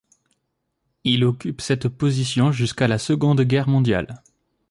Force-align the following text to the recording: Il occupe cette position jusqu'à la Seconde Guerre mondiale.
Il 1.03 1.23
occupe 1.23 1.61
cette 1.61 1.87
position 1.87 2.51
jusqu'à 2.51 2.87
la 2.87 2.97
Seconde 2.97 3.41
Guerre 3.43 3.67
mondiale. 3.67 4.23